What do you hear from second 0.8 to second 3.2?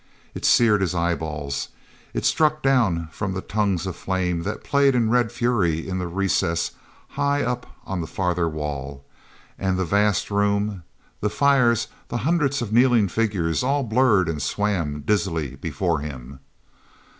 his eyeballs; it struck down